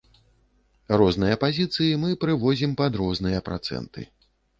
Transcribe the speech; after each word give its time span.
Розныя 1.01 1.35
пазіцыі 1.43 1.99
мы 2.05 2.09
прывозім 2.23 2.73
пад 2.79 2.97
розныя 3.03 3.43
працэнты. 3.51 4.07